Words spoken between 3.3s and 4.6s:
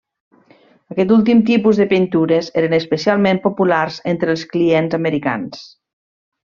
populars entre els